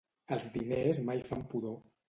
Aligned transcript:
Els 0.35 0.47
diners 0.55 1.03
mai 1.11 1.23
fan 1.29 1.47
pudor. 1.53 1.81